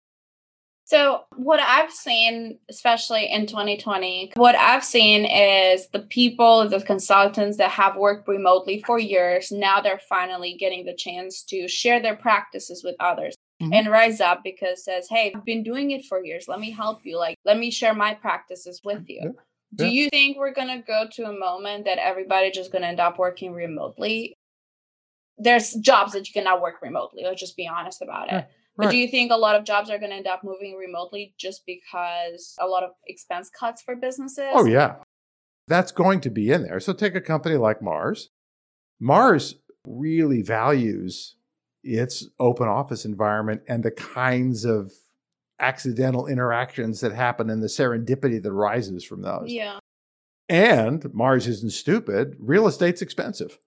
[0.88, 7.56] So, what I've seen, especially in 2020, what I've seen is the people, the consultants
[7.56, 12.14] that have worked remotely for years, now they're finally getting the chance to share their
[12.14, 13.74] practices with others Mhm.
[13.74, 16.46] and rise up because says, Hey, I've been doing it for years.
[16.46, 17.18] Let me help you.
[17.18, 19.20] Like, let me share my practices with you.
[19.24, 19.30] Yeah.
[19.74, 19.90] Do Yeah.
[19.90, 23.00] you think we're going to go to a moment that everybody just going to end
[23.00, 24.34] up working remotely?
[25.36, 27.24] There's jobs that you cannot work remotely.
[27.24, 28.32] Let's just be honest about it.
[28.34, 28.44] Yeah.
[28.76, 31.34] But do you think a lot of jobs are going to end up moving remotely
[31.38, 34.52] just because a lot of expense cuts for businesses?
[34.52, 34.96] Oh, yeah.
[35.68, 36.78] That's going to be in there.
[36.78, 38.30] So take a company like Mars.
[39.00, 41.36] Mars really values
[41.82, 44.92] its open office environment and the kinds of
[45.58, 49.46] accidental interactions that happen and the serendipity that arises from those.
[49.46, 49.78] Yeah.
[50.48, 52.36] And Mars isn't stupid.
[52.38, 53.58] Real estate's expensive.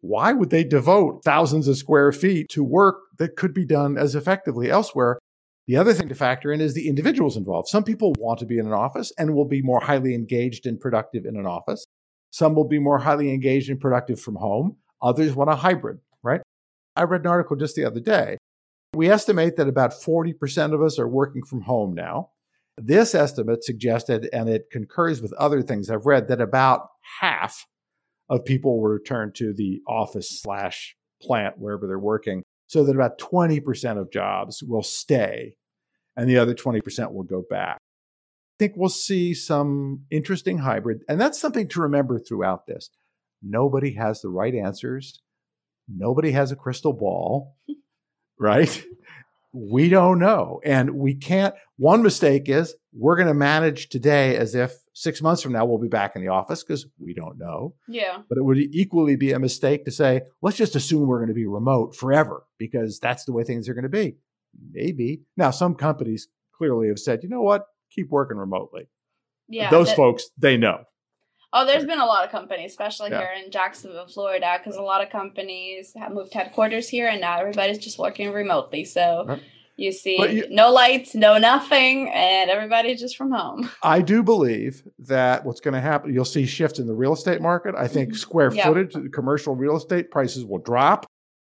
[0.00, 4.14] Why would they devote thousands of square feet to work that could be done as
[4.14, 5.18] effectively elsewhere?
[5.66, 7.68] The other thing to factor in is the individuals involved.
[7.68, 10.78] Some people want to be in an office and will be more highly engaged and
[10.78, 11.84] productive in an office.
[12.30, 14.76] Some will be more highly engaged and productive from home.
[15.02, 16.40] Others want a hybrid, right?
[16.94, 18.38] I read an article just the other day.
[18.94, 22.30] We estimate that about 40% of us are working from home now.
[22.78, 26.88] This estimate suggested, and it concurs with other things I've read, that about
[27.20, 27.66] half
[28.28, 33.18] of people will return to the office slash plant wherever they're working, so that about
[33.18, 35.56] 20% of jobs will stay
[36.16, 37.76] and the other 20% will go back.
[37.76, 42.88] I think we'll see some interesting hybrid, and that's something to remember throughout this.
[43.42, 45.20] Nobody has the right answers.
[45.88, 47.56] Nobody has a crystal ball,
[48.40, 48.84] right?
[49.56, 50.60] we don't know.
[50.64, 51.54] And we can't.
[51.76, 55.76] One mistake is we're going to manage today as if six months from now we'll
[55.76, 57.74] be back in the office because we don't know.
[57.86, 58.22] Yeah.
[58.30, 61.34] But it would equally be a mistake to say, let's just assume we're going to
[61.34, 64.16] be remote forever because that's the way things are going to be.
[64.72, 65.20] Maybe.
[65.36, 67.66] Now, some companies clearly have said, you know what?
[67.92, 68.88] Keep working remotely.
[69.48, 69.68] Yeah.
[69.70, 70.84] Those that- folks, they know.
[71.52, 73.18] Oh, there's been a lot of companies, especially Yeah.
[73.20, 77.38] here in Jacksonville, Florida, because a lot of companies have moved headquarters here, and now
[77.38, 78.84] everybody's just working remotely.
[78.84, 79.42] So Right.
[79.76, 83.70] You see, you- no lights, no nothing, and everybody's just from home.
[83.82, 87.40] I do believe that what's going to happen, you'll see shifts in the real estate
[87.40, 87.74] market.
[87.76, 88.16] I think Mhm.
[88.16, 91.06] square footage, commercial real estate prices will drop.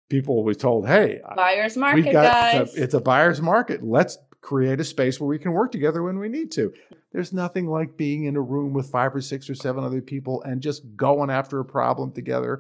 [0.10, 2.62] People will be told, hey, Buyer's market, we've got guys.
[2.70, 3.84] it's a, it's a buyer's market.
[3.84, 6.74] Let's create a space where we can work together when we need to.
[7.12, 10.42] There's nothing like being in a room with five or six or seven other people
[10.44, 12.60] and just going after a problem together,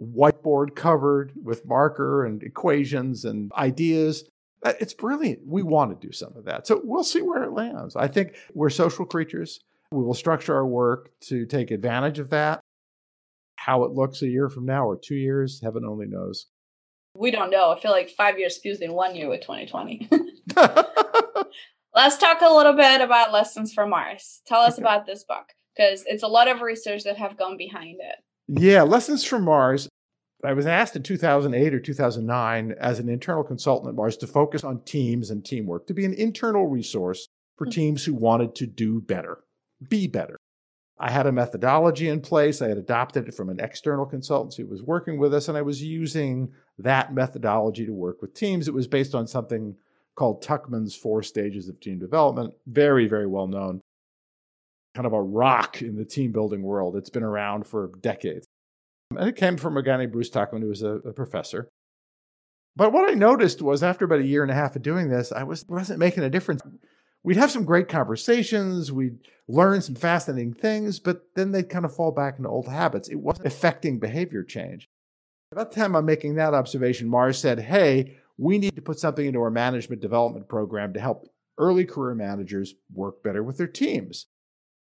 [0.00, 4.24] whiteboard covered with marker and equations and ideas.
[4.64, 5.40] Uh, It's brilliant.
[5.46, 6.66] We want to do some of that.
[6.66, 7.96] So we'll see where it lands.
[7.96, 9.60] I think we're social creatures.
[9.92, 12.60] We will structure our work to take advantage of that.
[13.56, 16.46] How it looks a year from now or two years, heaven only knows.
[17.16, 17.70] we don't know.
[17.72, 20.08] I feel like five years fused in one year with 2020.
[21.94, 24.42] Let's talk a little bit about Lessons from Mars.
[24.46, 24.82] Tell us Okay.
[24.82, 25.46] about this book
[25.76, 28.16] because it's a lot of research that have gone behind it.
[28.60, 29.88] Yeah, Lessons from Mars.
[30.42, 34.64] I was asked in 2008 or 2009 as an internal consultant at Mars to focus
[34.64, 37.72] on teams and teamwork, to be an internal resource for Mhm.
[37.72, 39.44] teams who wanted to do better,
[39.86, 40.38] be better.
[40.98, 42.60] I had a methodology in place.
[42.60, 45.62] I had adopted it from an external consultant who was working with us, and I
[45.62, 48.68] was using that methodology to work with teams.
[48.68, 49.76] It was based on something
[50.14, 53.80] called Tuckman's Four Stages of Team Development, very, very well known,
[54.94, 56.96] kind of a rock in the team building world.
[56.96, 58.46] It's been around for decades.
[59.16, 61.68] And it came from a guy named Bruce Tuckman, who was a, a professor.
[62.76, 65.32] But what I noticed was after about a year and a half of doing this,
[65.32, 66.62] I was, wasn't making a difference.
[67.22, 69.18] We'd have some great conversations, we'd
[69.48, 73.08] learn some fascinating things, but then they'd kind of fall back into old habits.
[73.08, 74.88] It wasn't affecting behavior change.
[75.52, 79.26] About the time I'm making that observation, Mars said, Hey, we need to put something
[79.26, 84.26] into our management development program to help early career managers work better with their teams.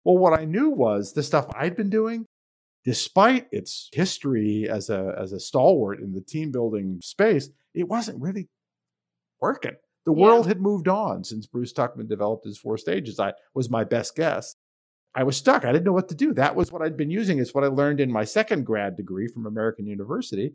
[0.04, 2.26] Well, what I knew was the stuff I'd been doing,
[2.84, 8.20] despite its history as a, as a stalwart in the team building space, it wasn't
[8.20, 8.48] really
[9.40, 9.76] working.
[10.06, 10.22] The Yeah.
[10.24, 13.20] world had moved on since Bruce Tuckman developed his four stages.
[13.20, 14.54] I was my best guess.
[15.14, 15.64] I was stuck.
[15.64, 16.32] I didn't know what to do.
[16.34, 17.38] That was what I'd been using.
[17.38, 20.54] It's what I learned in my second grad degree from American University.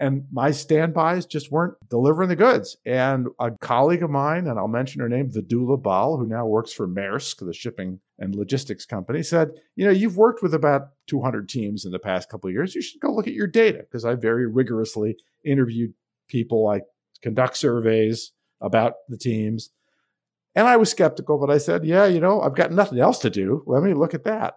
[0.00, 2.76] And my standbys just weren't delivering the goods.
[2.84, 6.72] And a colleague of mine, and I'll mention her name, Vidula Bal, who now works
[6.72, 11.48] for Maersk, the shipping and logistics company, said, You know, you've worked with about 200
[11.48, 12.74] teams in the past couple of years.
[12.74, 15.94] You should go look at your data because I very rigorously interviewed
[16.28, 16.66] people.
[16.66, 16.80] I
[17.22, 19.70] conduct surveys about the teams.
[20.56, 23.30] And I was skeptical, but I said, Yeah, you know, I've got nothing else to
[23.30, 23.62] do.
[23.66, 24.54] Let me look at that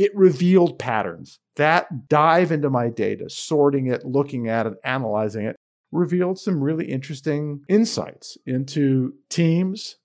[0.00, 1.38] it revealed patterns.
[1.56, 5.56] That dive into my data, sorting it, looking at it, analyzing it,
[5.92, 9.96] revealed some really interesting insights into teams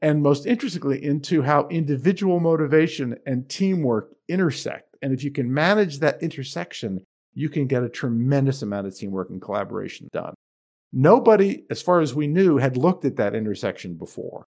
[0.00, 4.94] and most interestingly into how individual motivation and teamwork intersect.
[5.02, 7.00] And if you can manage that intersection,
[7.34, 10.34] you can get a tremendous amount of teamwork and collaboration done.
[10.92, 14.46] Nobody, as far as we knew, had looked at that intersection before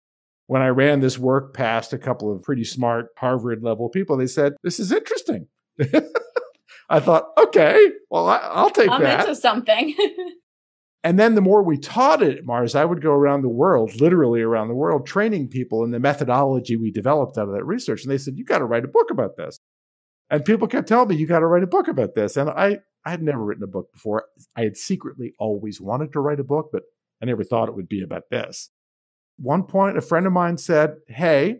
[0.53, 4.27] when I ran this work past a couple of pretty smart Harvard level people, they
[4.27, 5.47] said, This is interesting.
[6.91, 9.21] I thought, okay, well, I, I'll take I'm that.
[9.21, 9.95] into something.
[11.05, 14.01] And then the more we taught it at Mars, I would go around the world,
[14.01, 18.05] literally around the world, training people in the methodology we developed out of that research.
[18.05, 19.59] And they said, You got to write a book about this.
[20.31, 22.37] And people kept telling me, You got to write a book about this.
[22.37, 24.27] And I, I had never written a book before.
[24.55, 26.85] I had secretly always wanted to write a book, but
[27.21, 28.71] I never thought it would be about this.
[29.42, 31.59] One point, a friend of mine said, Hey,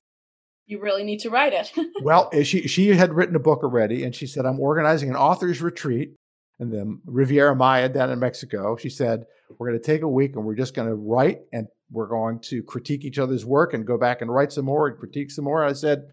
[0.66, 1.73] You really need to write it.
[2.03, 5.16] well, eh, she she had written a book already, and she said, "I'm organizing an
[5.16, 6.14] authors retreat
[6.61, 9.27] in the Riviera Maya down in Mexico." She said,
[9.59, 12.38] "We're going to take a week, and we're just going to write, and we're going
[12.42, 15.45] to critique each other's work, and go back and write some more, and critique some
[15.45, 16.05] more." I said,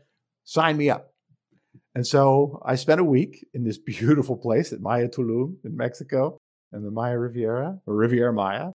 [0.45, 1.11] "Sign me up."
[1.93, 6.39] And so I spent a week in this beautiful place at Maya Tulum in Mexico,
[6.71, 8.71] and the Maya Riviera or Riviera Maya,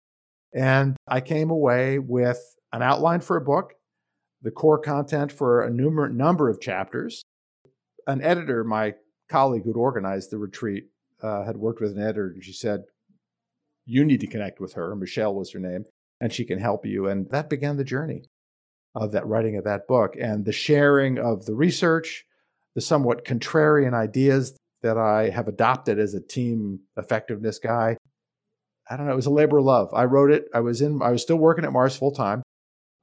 [0.54, 2.38] and I came away with
[2.74, 3.74] an outline for a book
[4.44, 7.24] the core content for a numer- number of chapters.
[8.06, 8.94] An editor, my
[9.28, 10.84] colleague who'd organized the retreat,
[11.22, 12.82] uh, had worked with an editor, and she said,
[13.86, 14.94] You need to connect with her.
[14.94, 15.84] Michelle was her name,
[16.20, 17.08] and she can help you.
[17.08, 18.24] And that began the journey
[18.94, 22.26] of that writing of that book and the sharing of the research,
[22.74, 27.96] the somewhat contrarian ideas that I have adopted as a team effectiveness guy.
[28.90, 29.88] I don't know, it was a labor of love.
[29.94, 30.44] I wrote it.
[30.52, 32.42] I was in I was still working at Mars full time.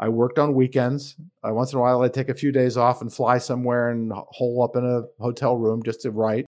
[0.02, 1.16] I worked on weekends.
[1.44, 4.12] I, once in a while, I'd take a few days off and fly somewhere and
[4.12, 6.48] hole up in a hotel room just to write.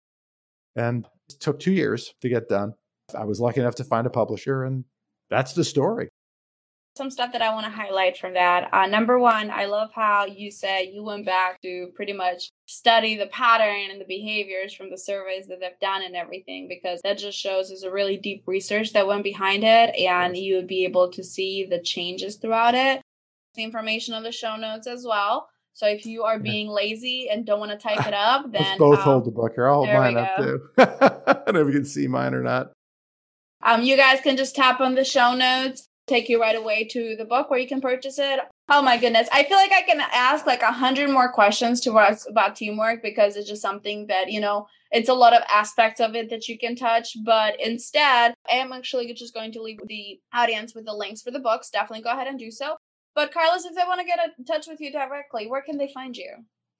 [0.75, 2.73] And it took two years to get done.
[3.17, 4.83] I was lucky enough to find a publisher, and
[5.29, 6.09] that's the story.
[6.97, 8.69] Some stuff that I want to highlight from that.
[8.73, 13.15] Uh, number one, I love how you said you went back to pretty much study
[13.15, 17.17] the pattern and the behaviors from the surveys that they've done and everything, because that
[17.17, 20.83] just shows there's a really deep research that went behind it, and you would be
[20.83, 23.01] able to see the changes throughout it
[23.57, 25.49] the information on the show notes as well.
[25.73, 28.79] So if you are being lazy and don't want to type it up, then Let's
[28.79, 29.67] both um, hold the book here.
[29.67, 30.61] I'll hold mine up too.
[30.77, 32.71] I don't know if you can see mine or not.
[33.61, 37.15] Um, you guys can just tap on the show notes, take you right away to
[37.15, 38.39] the book where you can purchase it.
[38.69, 39.29] Oh my goodness.
[39.31, 43.01] I feel like I can ask like a hundred more questions to us about teamwork
[43.03, 46.47] because it's just something that, you know, it's a lot of aspects of it that
[46.47, 47.15] you can touch.
[47.23, 51.31] But instead, I am actually just going to leave the audience with the links for
[51.31, 51.69] the books.
[51.69, 52.77] Definitely go ahead and do so.
[53.17, 55.87] But Carlos, if they want to get in touch with you directly, where can they
[55.91, 56.29] find you?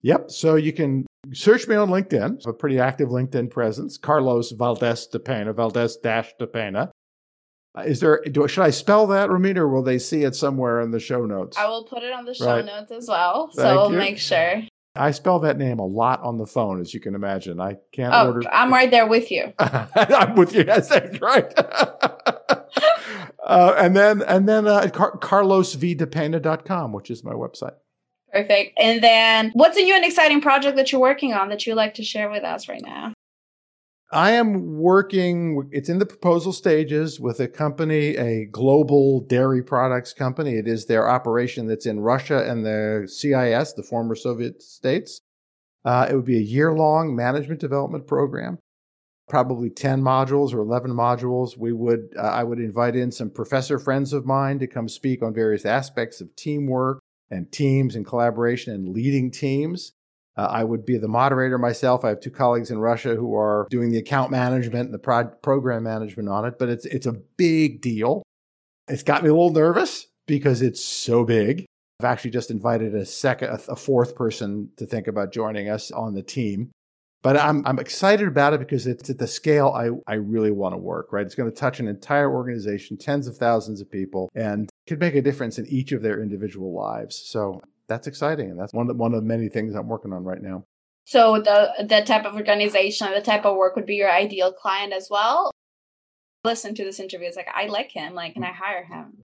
[0.04, 0.30] Yep.
[0.30, 2.46] So you can search me on LinkedIn.
[2.46, 3.98] a pretty active LinkedIn presence.
[3.98, 6.92] Carlos Valdez de Pena, Valdes dash Dapena.
[7.76, 8.22] Uh, is there?
[8.30, 11.26] Do, should I spell that, Romina, or will they see it somewhere in the show
[11.26, 11.58] notes?
[11.58, 12.64] I will put it on the show right.
[12.64, 13.98] notes as well, Thank so we'll you.
[13.98, 14.62] make sure.
[14.96, 17.60] I spell that name a lot on the phone, as you can imagine.
[17.60, 18.42] I can't oh, order.
[18.52, 19.54] I'm right there with you.
[19.60, 20.64] I'm with you.
[20.66, 21.52] That's right.
[23.46, 27.76] Uh, and then and then uh, Car- carlosvdepena.com, which is my website.
[28.34, 28.78] Perfect.
[28.78, 31.94] And then what's a new and exciting project that you're working on that you'd like
[31.94, 33.14] to share with us right now?
[34.12, 40.14] I am working, it's in the proposal stages with a company, a global dairy products
[40.14, 40.56] company.
[40.56, 45.20] It is their operation that's in Russia and the CIS, the former Soviet states.
[45.84, 48.60] Uh, it would be a year long management development program
[49.28, 51.58] probably 10 modules or 11 modules.
[51.58, 55.22] We would, uh, I would invite in some professor friends of mine to come speak
[55.22, 59.92] on various aspects of teamwork and teams and collaboration and leading teams.
[60.38, 62.06] Uh, I would be the moderator myself.
[62.06, 65.28] I have two colleagues in Russia who are doing the account management and the pro-
[65.28, 68.24] program management on it, but it's, it's a big deal.
[68.88, 71.66] It's got me a little nervous because it's so big.
[72.00, 76.14] I've actually just invited a second, a fourth person to think about joining us on
[76.14, 76.70] the team.
[77.28, 80.72] But I'm, I'm excited about it because it's at the scale I, I really want
[80.76, 81.26] to work, right?
[81.26, 85.14] It's going to touch an entire organization, tens of thousands of people, and could make
[85.14, 87.18] a difference in each of their individual lives.
[87.18, 87.60] So
[87.90, 88.52] that's exciting.
[88.52, 90.64] And that's one of, one of the many things I'm working on right now.
[91.04, 94.94] So the the type of organization, the type of work would be your ideal client
[94.94, 95.52] as well.
[96.46, 97.28] Listen to this interview.
[97.28, 98.14] It's like I like him.
[98.14, 99.20] Like, can I hire him?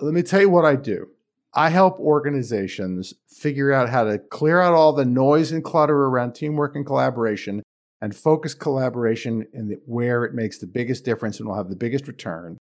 [0.00, 1.10] Let me tell you what I do.
[1.58, 6.34] I help organizations figure out how to clear out all the noise and clutter around
[6.34, 7.62] teamwork and collaboration
[8.02, 11.74] and focus collaboration in the, where it makes the biggest difference and will have the
[11.74, 12.58] biggest return.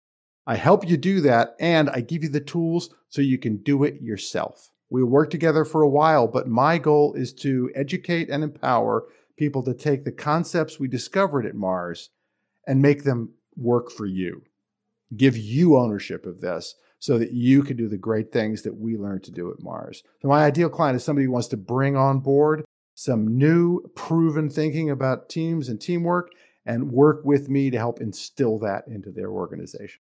[0.46, 3.82] I help you do that and I give you the tools so you can do
[3.82, 4.70] it yourself.
[4.90, 9.64] We'll work together for a while, but my goal is to educate and empower people
[9.64, 12.10] to take the concepts we discovered at Mars
[12.64, 14.42] and make them work for you.
[15.16, 18.96] Give you ownership of this so that you can do the great things that we
[18.96, 20.02] learned to do at Mars.
[20.22, 22.64] So, my ideal client is somebody who wants to bring on board
[22.94, 26.30] some new, proven thinking about teams and teamwork
[26.64, 30.00] and work with me to help instill that into their organization.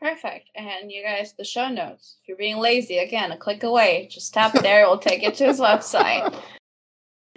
[0.00, 0.50] Perfect.
[0.56, 2.16] And you guys, the show notes.
[2.22, 4.08] If you're being lazy, again, a click away.
[4.10, 6.36] Just tap there, it will take you to his website.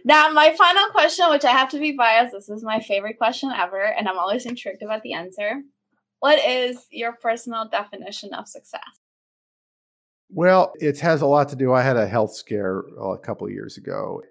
[0.05, 3.51] Now, my final question, which I have to be biased, this is my favorite question
[3.51, 5.63] ever, and I'm always intrigued about the answer.
[6.19, 8.81] What is your personal definition of success?
[10.29, 11.73] Well, it has a lot to do.
[11.73, 14.21] I had a health scare uh, a couple of years ago.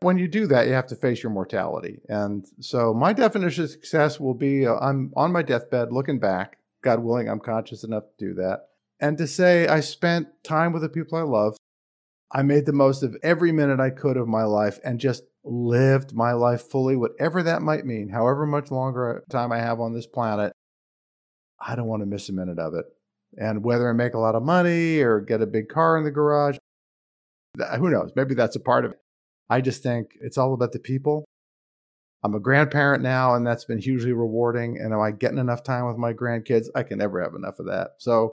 [0.00, 2.00] When you do that, you have to face your mortality.
[2.08, 6.58] And so my definition of success will be uh, I'm on my deathbed looking back.
[6.82, 8.68] God willing, I'm conscious enough to do that.
[9.00, 11.56] And to say I spent time with the people I love
[12.30, 16.14] I made the most of every minute I could of my life and just lived
[16.14, 20.06] my life fully, whatever that might mean, however much longer time I have on this
[20.06, 20.52] planet.
[21.60, 22.86] I don't want to miss a minute of it.
[23.36, 26.10] And whether I make a lot of money or get a big car in the
[26.10, 26.56] garage,
[27.78, 28.12] who knows?
[28.16, 28.98] Maybe that's a part of it.
[29.50, 31.24] I just think it's all about the people.
[32.22, 34.78] I'm a grandparent now, and that's been hugely rewarding.
[34.78, 36.66] And am I getting enough time with my grandkids?
[36.74, 37.92] I can never have enough of that.
[37.98, 38.32] So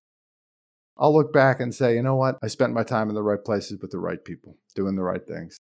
[0.97, 2.38] I'll look back and say, you know what?
[2.41, 5.26] I spent my time in the right places with the right people, doing the right
[5.26, 5.57] things.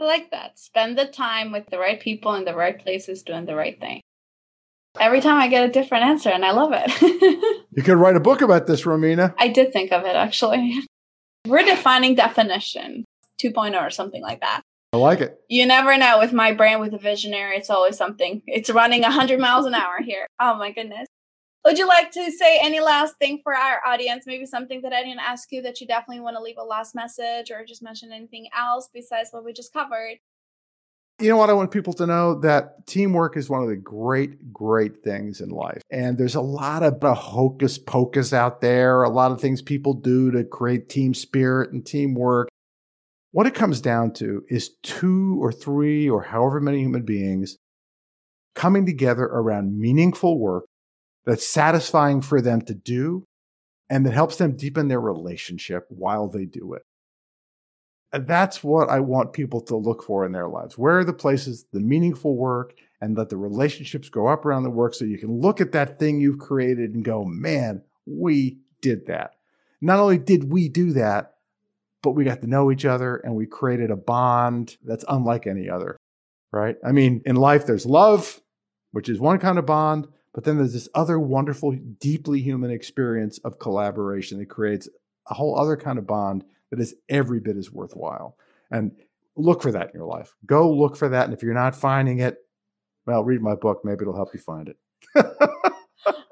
[0.00, 0.58] I like that.
[0.58, 4.00] Spend the time with the right people in the right places, doing the right thing.
[5.00, 7.64] Every time I get a different answer, and I love it.
[7.72, 9.34] you could write a book about this, Romina.
[9.38, 10.82] I did think of it actually.
[11.46, 13.04] We're defining definition
[13.40, 14.62] 2.0 or something like that.
[14.92, 15.38] I like it.
[15.48, 18.42] You never know with my brain with a visionary, it's always something.
[18.46, 20.26] It's running 100 miles an hour here.
[20.40, 21.06] Oh my goodness.
[21.64, 24.24] Would you like to say any last thing for our audience?
[24.26, 26.94] Maybe something that I didn't ask you that you definitely want to leave a last
[26.94, 30.18] message or just mention anything else besides what we just covered?
[31.20, 31.50] You know what?
[31.50, 35.48] I want people to know that teamwork is one of the great, great things in
[35.48, 35.82] life.
[35.90, 40.30] And there's a lot of hocus pocus out there, a lot of things people do
[40.30, 42.48] to create team spirit and teamwork.
[43.32, 47.56] What it comes down to is two or three or however many human beings
[48.54, 50.66] coming together around meaningful work
[51.26, 53.24] that's satisfying for them to do
[53.90, 56.82] and that helps them deepen their relationship while they do it.
[58.12, 60.78] That's what I want people to look for in their lives.
[60.78, 64.70] Where are the places, the meaningful work, and let the relationships go up around the
[64.70, 69.06] work so you can look at that thing you've created and go, man, we did
[69.06, 69.32] that.
[69.80, 71.34] Not only did we do that,
[72.02, 75.68] but we got to know each other and we created a bond that's unlike any
[75.68, 75.96] other,
[76.52, 76.76] right?
[76.84, 78.40] I mean, in life, there's love,
[78.92, 83.38] which is one kind of bond, but then there's this other wonderful, deeply human experience
[83.38, 84.88] of collaboration that creates
[85.28, 88.36] a whole other kind of bond that is every bit as worthwhile.
[88.70, 88.92] And
[89.36, 90.34] look for that in your life.
[90.46, 91.24] Go look for that.
[91.24, 92.38] And if you're not finding it,
[93.06, 93.80] well, read my book.
[93.84, 94.76] Maybe it'll help you find it.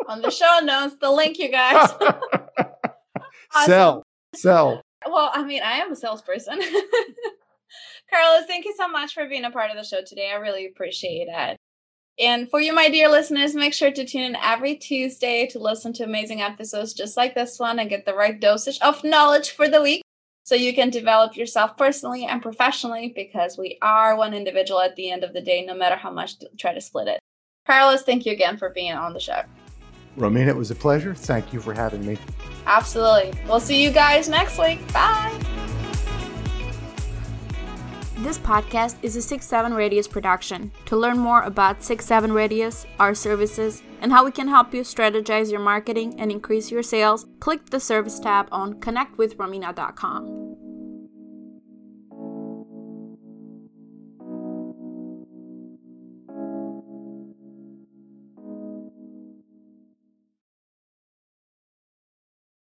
[0.09, 1.91] On the show notes, the link, you guys.
[2.01, 3.65] awesome.
[3.65, 4.03] Sell,
[4.35, 4.83] sell.
[5.07, 6.61] Well, I mean, I am a salesperson.
[8.11, 10.31] Carlos, thank you so much for being a part of the show today.
[10.33, 11.57] I really appreciate it.
[12.19, 15.93] And for you, my dear listeners, make sure to tune in every Tuesday to listen
[15.95, 19.69] to amazing episodes just like this one and get the right dosage of knowledge for
[19.69, 20.03] the week
[20.47, 25.11] so you can develop yourself personally and professionally because we are one individual at the
[25.11, 27.19] end of the day, no matter how much to try to split it.
[27.67, 29.43] Carlos, thank you again for being on the show.
[30.17, 31.17] Romina, it was a pleasure.
[31.17, 32.17] Thank you for having me.
[32.65, 33.35] Absolutely.
[33.47, 34.81] We'll see you guys next week.
[34.93, 35.66] Bye.
[38.19, 40.73] This podcast is a 6 7 Radius production.
[40.87, 44.81] To learn more about 6 7 Radius, our services, and how we can help you
[44.81, 50.66] strategize your marketing and increase your sales, click the service tab on connectwithromina.com.